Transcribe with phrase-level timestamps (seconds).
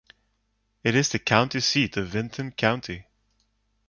[0.83, 3.05] It is the county seat of Vinton County.